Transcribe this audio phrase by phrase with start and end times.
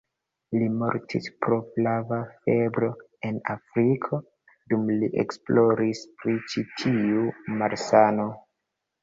[0.59, 2.89] Li mortis pro flava febro
[3.29, 4.21] en Afriko,
[4.73, 7.29] dum li esploris pri ĉi-tiu
[7.63, 8.29] malsano.